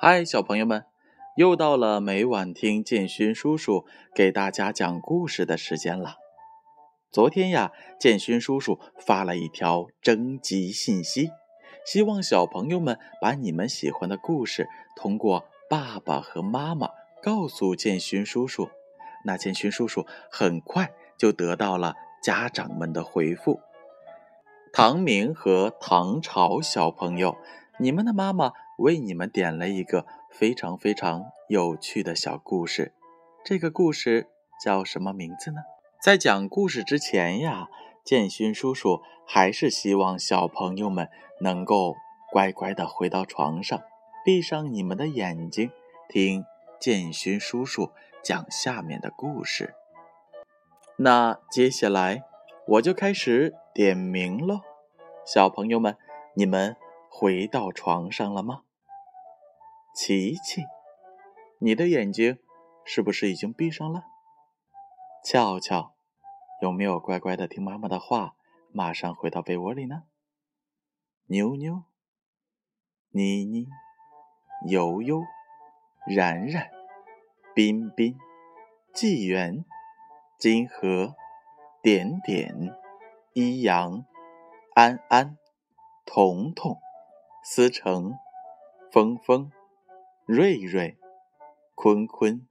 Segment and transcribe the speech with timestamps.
[0.00, 0.84] 嗨，小朋友们，
[1.34, 3.84] 又到了每晚听建勋叔叔
[4.14, 6.18] 给大家讲故事的时间了。
[7.10, 11.32] 昨天呀，建勋叔叔发了一条征集信息，
[11.84, 16.90] 希望小朋友们把你们喜欢的故事通过爸爸和妈妈
[17.20, 18.70] 告诉建勋叔叔。
[19.24, 23.58] 那建勋叔叔很快就得到了家长们的回复。
[24.72, 27.36] 唐明和唐朝小朋友，
[27.80, 28.52] 你们的妈妈。
[28.78, 32.94] 为你们点了一个非常非常有趣的小故事，
[33.44, 34.28] 这个故事
[34.64, 35.62] 叫什么名字呢？
[36.00, 37.68] 在讲故事之前呀，
[38.04, 41.08] 建勋叔叔还是希望小朋友们
[41.40, 41.96] 能够
[42.30, 43.82] 乖乖的回到床上，
[44.24, 45.72] 闭上你们的眼睛，
[46.08, 46.44] 听
[46.78, 47.90] 建勋叔叔
[48.22, 49.74] 讲下面的故事。
[50.98, 52.22] 那接下来
[52.68, 54.60] 我就开始点名喽，
[55.26, 55.96] 小朋友们，
[56.34, 56.76] 你们
[57.10, 58.60] 回到床上了吗？
[60.00, 60.62] 琪琪，
[61.58, 62.38] 你的眼睛
[62.84, 64.04] 是不是已经闭上了？
[65.24, 65.92] 俏俏，
[66.62, 68.36] 有没有乖乖的听妈妈的话，
[68.70, 70.04] 马上回到被窝里呢？
[71.26, 71.82] 妞妞、
[73.10, 73.66] 妮妮、
[74.68, 75.20] 悠悠、
[76.06, 76.70] 冉冉、
[77.52, 78.16] 彬彬、
[78.94, 79.64] 纪元、
[80.38, 81.16] 金河、
[81.82, 82.72] 点点、
[83.32, 84.06] 一阳、
[84.76, 85.36] 安安、
[86.06, 86.78] 彤彤、
[87.42, 88.14] 思成、
[88.92, 89.50] 峰峰。
[90.30, 90.98] 瑞瑞、
[91.74, 92.46] 坤坤、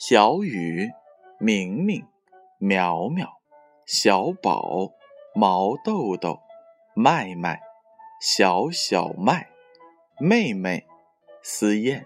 [0.00, 0.90] 小雨、
[1.38, 2.04] 明明、
[2.58, 3.40] 苗苗、
[3.86, 4.90] 小宝、
[5.32, 6.40] 毛豆豆、
[6.96, 7.60] 麦麦、
[8.20, 9.48] 小小麦、
[10.18, 10.84] 妹妹、
[11.40, 12.04] 思燕、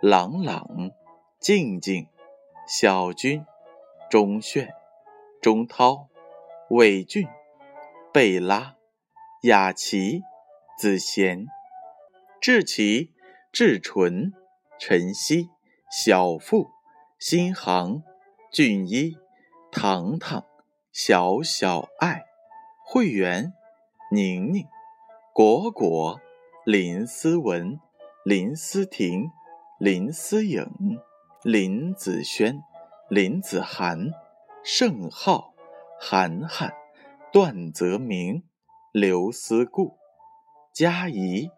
[0.00, 0.92] 朗朗、
[1.40, 2.06] 静静、
[2.68, 3.44] 小军、
[4.08, 4.72] 钟炫、
[5.42, 6.06] 钟涛、
[6.70, 7.26] 伟俊、
[8.12, 8.76] 贝拉、
[9.42, 10.22] 雅琪、
[10.78, 11.48] 子贤、
[12.40, 13.15] 志奇。
[13.58, 14.34] 志纯、
[14.78, 15.48] 晨曦、
[15.90, 16.68] 小富、
[17.18, 18.02] 新航、
[18.52, 19.16] 俊一、
[19.72, 20.44] 糖糖、
[20.92, 22.26] 小小爱、
[22.84, 23.54] 会员、
[24.12, 24.66] 宁宁、
[25.32, 26.20] 果果、
[26.66, 27.80] 林思文、
[28.26, 29.30] 林思婷、
[29.80, 30.68] 林思颖、
[31.42, 32.62] 林子轩、
[33.08, 34.10] 林子涵、
[34.62, 35.54] 盛浩、
[35.98, 36.74] 涵涵、
[37.32, 38.42] 段泽明、
[38.92, 39.96] 刘思顾、
[40.74, 41.50] 佳怡、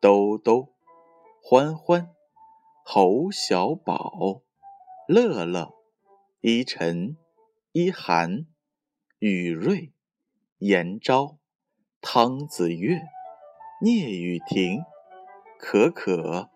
[0.00, 0.75] 兜兜。
[1.48, 2.10] 欢欢、
[2.84, 4.42] 侯小宝、
[5.06, 5.76] 乐乐、
[6.40, 7.16] 依晨、
[7.70, 8.48] 依涵、
[9.20, 9.92] 雨瑞、
[10.58, 11.38] 严昭、
[12.00, 13.00] 汤子月、
[13.80, 14.82] 聂雨婷、
[15.56, 16.50] 可可、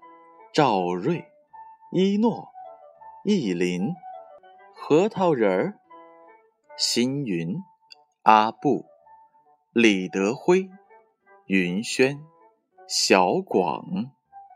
[0.53, 1.25] 赵瑞、
[1.93, 2.49] 一诺、
[3.25, 3.95] 意林、
[4.75, 5.79] 核桃仁儿、
[6.77, 7.63] 星云、
[8.23, 8.87] 阿布、
[9.73, 10.69] 李德辉、
[11.47, 12.21] 云轩、
[12.89, 14.11] 小广。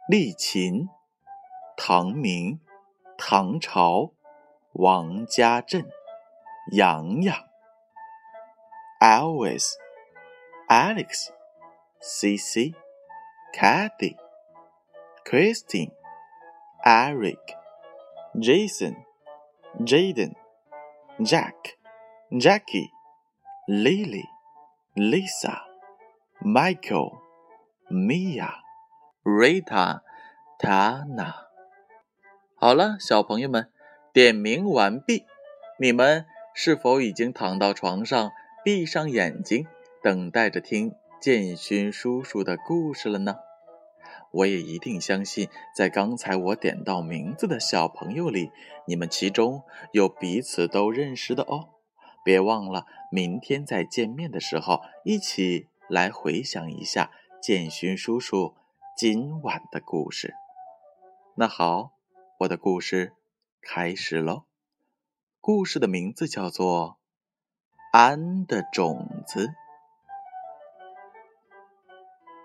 [0.06, 0.86] 丽琴、
[1.78, 2.60] 唐明、
[3.16, 4.10] 唐朝、
[4.72, 5.88] 王家镇、
[6.72, 7.34] 洋洋、
[9.00, 9.66] Always、
[10.68, 11.30] Alex、
[12.02, 12.74] CC、
[13.54, 14.14] Kathy、
[15.24, 15.92] Christine、
[16.84, 17.40] Eric、
[18.34, 19.06] Jason、
[19.80, 20.34] Jaden、
[21.20, 21.78] Jack、
[22.30, 22.90] Jackie、
[23.66, 24.26] Lily、
[24.96, 25.62] Lisa、
[26.42, 27.22] Michael、
[27.90, 28.63] Mia。
[29.24, 30.02] 瑞塔、
[30.58, 31.46] 塔娜，
[32.56, 33.70] 好了，小朋友们，
[34.12, 35.24] 点名完毕。
[35.80, 39.66] 你们是否已经躺到床上，闭上眼睛，
[40.02, 40.92] 等待着听
[41.22, 43.36] 建勋叔叔的故事了呢？
[44.30, 48.50] 我也一定相信，在刚才我点到名字的小朋友里，
[48.86, 49.62] 你们其中
[49.92, 51.70] 有彼此都认识的哦。
[52.22, 57.10] 别忘了，明天再见面的时候，一起来回想一下
[57.42, 58.54] 建勋叔叔。
[58.96, 60.34] 今晚的故事，
[61.34, 61.90] 那好，
[62.38, 63.12] 我的故事
[63.60, 64.44] 开始喽。
[65.40, 66.90] 故事的名字叫做
[67.90, 69.48] 《安的种子》。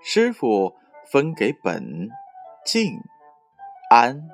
[0.02, 0.76] 师傅
[1.06, 2.10] 分给本、
[2.66, 2.98] 静、
[3.92, 4.28] 安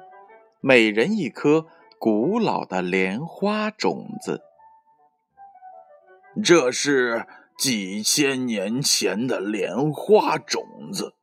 [0.62, 1.68] 每人一颗
[2.00, 4.42] 古老的莲花种子。
[6.42, 7.28] 这是
[7.58, 11.14] 几千年前的莲花种子。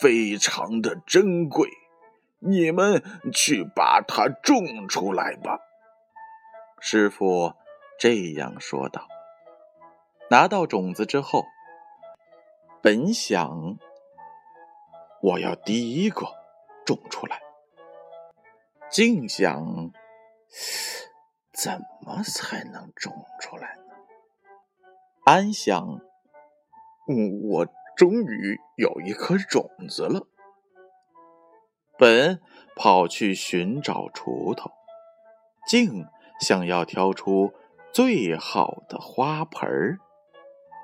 [0.00, 1.68] 非常的珍贵，
[2.38, 3.02] 你们
[3.32, 5.58] 去把它种出来吧。”
[6.80, 7.54] 师傅
[7.98, 9.08] 这样说道。
[10.28, 11.44] 拿到种子之后，
[12.82, 13.78] 本想
[15.22, 16.26] 我要第一个
[16.84, 17.40] 种出来，
[18.90, 19.92] 竟想
[21.52, 23.94] 怎么才能种出来呢？
[25.24, 26.00] 安想，
[27.08, 27.66] 嗯，我。
[27.96, 30.26] 终于有一颗种子了，
[31.96, 32.38] 本
[32.76, 34.70] 跑去寻找锄头，
[35.66, 36.06] 静
[36.38, 37.54] 想要挑出
[37.90, 39.98] 最好的花盆儿，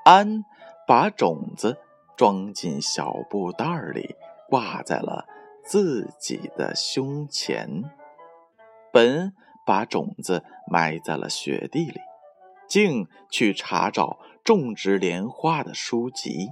[0.07, 0.43] 安
[0.87, 1.77] 把种子
[2.17, 4.17] 装进小布袋里，
[4.49, 5.27] 挂在了
[5.63, 7.85] 自己的胸前。
[8.91, 9.35] 本
[9.67, 12.01] 把种子埋在了雪地里，
[12.67, 16.49] 静去查找种植莲花的书籍，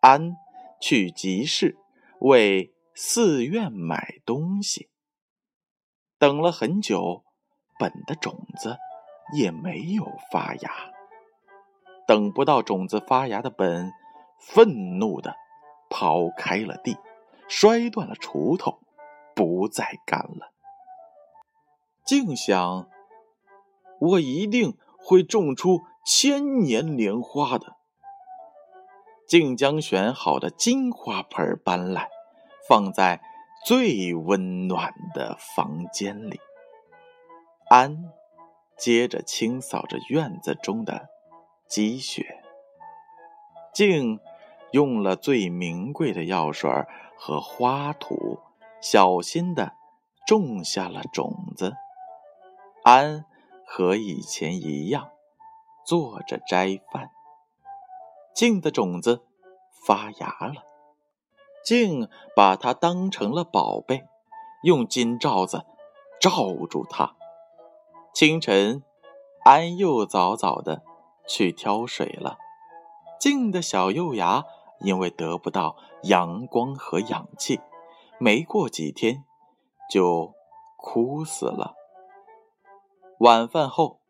[0.00, 0.36] 安
[0.80, 1.76] 去集市
[2.20, 4.88] 为寺院买东西。
[6.18, 7.22] 等了很久，
[7.78, 8.78] 本的种子
[9.34, 10.70] 也没有发芽。
[12.06, 13.92] 等不到种子发芽的本，
[14.38, 15.36] 愤怒的
[15.90, 16.96] 刨开了地，
[17.46, 18.80] 摔断了锄头，
[19.34, 20.52] 不再干了。
[22.06, 22.88] 竟想，
[24.00, 27.76] 我一定会种出千年莲花的。
[29.30, 32.10] 竟将选好的金花盆搬来，
[32.68, 33.22] 放在
[33.64, 36.40] 最温暖的房间里。
[37.68, 38.10] 安
[38.76, 41.08] 接着清扫着院子中的
[41.68, 42.42] 积雪。
[43.72, 44.18] 竟
[44.72, 46.68] 用了最名贵的药水
[47.16, 48.40] 和花土，
[48.82, 49.74] 小心的
[50.26, 51.76] 种下了种子。
[52.82, 53.24] 安
[53.64, 55.12] 和以前一样，
[55.86, 57.12] 坐着斋饭。
[58.34, 59.22] 静的种子
[59.86, 60.64] 发芽了，
[61.64, 64.04] 静把它当成了宝贝，
[64.62, 65.64] 用金罩子
[66.20, 67.16] 罩住它。
[68.14, 68.82] 清晨，
[69.44, 70.82] 安又早早的
[71.26, 72.38] 去挑水了。
[73.18, 74.44] 静的小幼芽
[74.80, 77.60] 因为得不到阳光和氧气，
[78.18, 79.24] 没过几天
[79.90, 80.32] 就
[80.76, 81.74] 枯死了。
[83.18, 84.00] 晚饭后，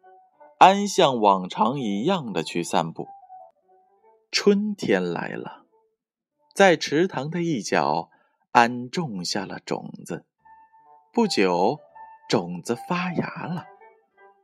[0.58, 3.08] 安像往常一样的去散步。
[4.32, 5.66] 春天来了，
[6.54, 8.10] 在池塘的一角，
[8.52, 10.24] 安种下了种子。
[11.12, 11.80] 不久，
[12.28, 13.66] 种子发芽了。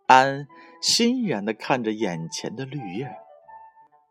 [0.06, 0.48] 安
[0.82, 3.16] 欣然的看着眼前的绿叶。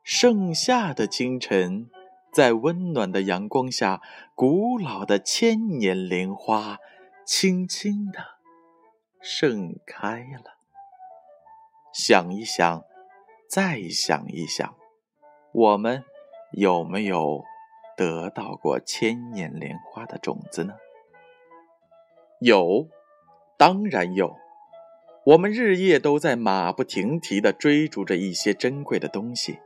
[0.02, 1.90] 盛夏的清晨，
[2.32, 4.02] 在温暖的阳光下，
[4.34, 6.78] 古老的千年莲花
[7.26, 8.20] 轻轻的。
[9.20, 10.56] 盛开了。
[11.94, 12.84] 想一想，
[13.50, 14.76] 再想一想，
[15.58, 16.04] 我们
[16.52, 17.42] 有没有
[17.96, 20.74] 得到过千年莲花的种子呢？
[22.42, 22.90] 有，
[23.56, 24.36] 当然有。
[25.24, 29.60] 我们日夜都在马不停蹄地追逐着一些珍贵的东西，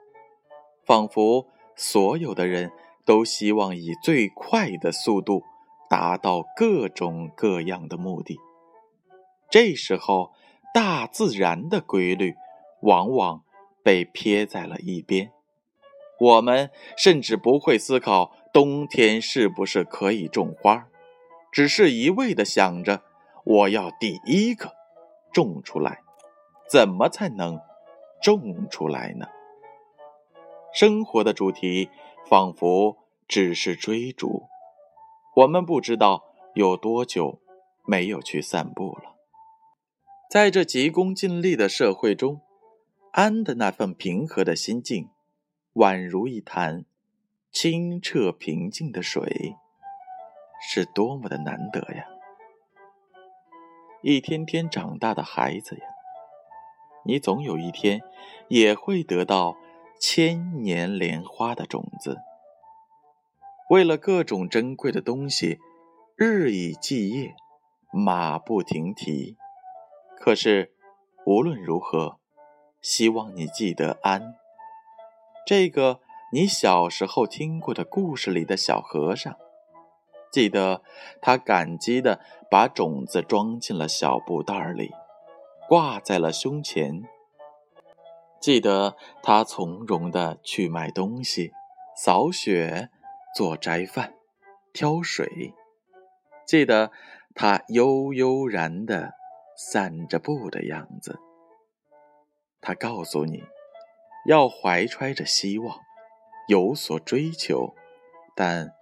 [0.86, 2.72] 仿佛所有的人
[3.04, 5.42] 都希望以最快的速度
[5.90, 8.38] 达到各种各样的目的。
[9.50, 10.34] 这时候，
[10.72, 12.36] 大自然的规律
[12.82, 13.44] 往往
[13.82, 15.32] 被撇在了一边，
[16.20, 20.88] 我们甚至不会思考冬天是不是可以种花，
[21.52, 23.02] 只是一味的想着
[23.46, 24.74] 我要第一个
[25.32, 26.00] 种出来，
[26.70, 27.60] 怎么才能
[28.22, 29.28] 种出来呢？
[30.74, 31.90] 生活的主题
[32.28, 34.44] 仿佛只是追逐，
[35.36, 37.40] 我们不知道有多久
[37.86, 39.16] 没有去散步了。
[40.30, 42.42] 在这急功近利的社会中，
[43.14, 45.10] 安的那份平和的心境，
[45.80, 46.84] 宛如一潭
[47.52, 49.56] 清澈平静的水，
[50.62, 52.06] 是多么的难得呀！
[54.02, 55.82] 一天天长大的孩子呀，
[57.06, 58.02] 你总有一天
[58.50, 59.56] 也会得到
[60.02, 62.18] 千年莲花的种子。
[63.70, 65.62] 为了各种珍贵的东西，
[66.18, 67.38] 日以继夜，
[67.94, 69.38] 马不停蹄。
[70.18, 70.74] 可是，
[71.26, 72.20] 无论如何，
[72.82, 74.36] 希望你记得安，
[75.46, 76.00] 这个
[76.32, 79.36] 你小时候听过的故事里的小和尚。
[80.32, 80.84] 记得
[81.22, 82.20] 他感激的
[82.52, 84.92] 把种子装进了小布袋里，
[85.68, 87.04] 挂在了胸前。
[88.40, 91.52] 记得他从容的去买东西、
[91.96, 92.90] 扫雪、
[93.36, 94.14] 做斋饭、
[94.72, 95.54] 挑水。
[96.46, 96.92] 记得
[97.34, 99.14] 他悠悠然的。
[99.62, 101.20] 散着步的样子，
[102.62, 103.44] 他告诉你，
[104.30, 105.80] 要怀揣着希望，
[106.48, 107.74] 有所追求，
[108.36, 108.76] 但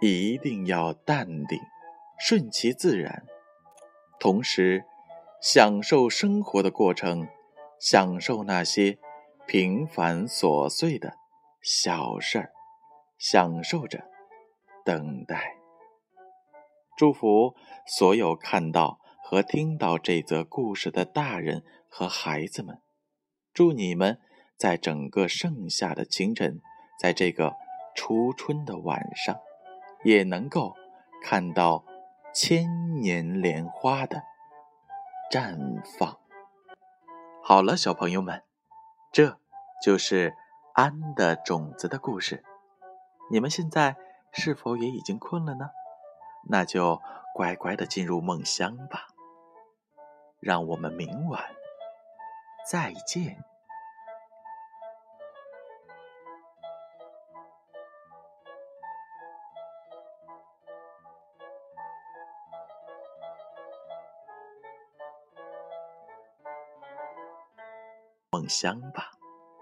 [0.00, 1.60] 一定要淡定，
[2.18, 3.26] 顺其自然，
[4.18, 4.86] 同时
[5.42, 7.28] 享受生活的过程，
[7.78, 8.96] 享受那些
[9.46, 11.12] 平凡琐碎的
[11.60, 12.52] 小事儿，
[13.18, 14.08] 享受着
[14.86, 15.58] 等待。
[16.96, 17.54] 祝福
[17.86, 18.98] 所有看到。
[19.26, 22.82] 和听到这则故事的大人和孩子们，
[23.54, 24.20] 祝你们
[24.56, 26.60] 在整个盛夏的清晨，
[26.98, 27.54] 在这个
[27.94, 29.38] 初春的晚上，
[30.04, 30.74] 也能够
[31.22, 31.84] 看到
[32.32, 34.22] 千年莲花的
[35.30, 36.18] 绽放。
[37.42, 38.42] 好了，小朋友们，
[39.12, 39.38] 这
[39.82, 40.34] 就是
[40.72, 42.42] 安的种子的故事。
[43.30, 43.96] 你们现在
[44.32, 45.70] 是否也已经困了呢？
[46.48, 47.00] 那就
[47.34, 49.08] 乖乖的进入梦乡吧。
[50.40, 51.42] 让我们明晚
[52.70, 53.42] 再见。
[68.48, 69.23] 香吧。